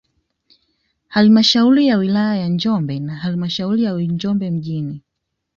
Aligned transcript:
Halmashauri 1.07 1.87
ya 1.87 1.97
wilaya 1.97 2.35
ya 2.41 2.47
Njombe 2.49 2.99
na 2.99 3.15
halmashauri 3.15 3.83
ya 3.83 3.93
Njombe 3.93 4.51
mjini 4.51 5.01